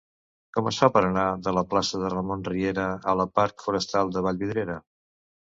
Com 0.57 0.67
es 0.69 0.79
fa 0.83 0.87
per 0.95 1.03
anar 1.09 1.25
de 1.49 1.53
la 1.57 1.63
plaça 1.73 2.01
de 2.03 2.11
Ramon 2.15 2.41
Riera 2.49 2.87
a 3.13 3.15
la 3.21 3.29
parc 3.41 3.67
Forestal 3.67 4.15
de 4.17 4.25
Vallvidrera? 4.31 4.81